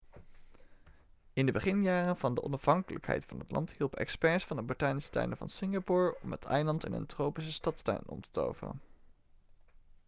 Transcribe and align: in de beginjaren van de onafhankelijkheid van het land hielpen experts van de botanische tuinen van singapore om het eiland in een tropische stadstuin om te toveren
in 1.33 1.45
de 1.45 1.51
beginjaren 1.51 2.17
van 2.17 2.35
de 2.35 2.43
onafhankelijkheid 2.43 3.25
van 3.25 3.39
het 3.39 3.51
land 3.51 3.71
hielpen 3.77 3.99
experts 3.99 4.43
van 4.45 4.55
de 4.55 4.61
botanische 4.61 5.09
tuinen 5.09 5.37
van 5.37 5.49
singapore 5.49 6.17
om 6.21 6.31
het 6.31 6.43
eiland 6.43 6.85
in 6.85 6.93
een 6.93 7.05
tropische 7.05 7.51
stadstuin 7.51 8.03
om 8.05 8.21
te 8.21 8.31
toveren 8.31 8.79